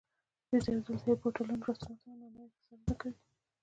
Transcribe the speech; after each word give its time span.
دوی 0.49 0.59
د 0.61 0.65
حفظ 0.75 0.83
الصحې 0.93 1.13
په 1.19 1.25
هوټلونو، 1.27 1.65
رسټورانتونو 1.67 2.09
او 2.13 2.19
نانوایانو 2.21 2.51
کې 2.53 2.61
څارنه 2.67 2.93
کوي. 3.01 3.17